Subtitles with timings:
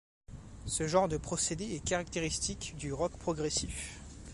[0.65, 3.99] Ce genre de procédé est caractéristique du rock progressif.